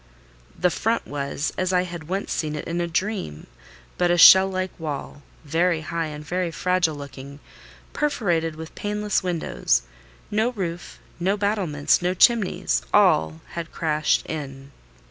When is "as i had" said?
1.59-2.07